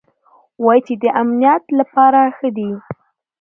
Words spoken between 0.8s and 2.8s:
چې د امنيت له پاره ښه دي.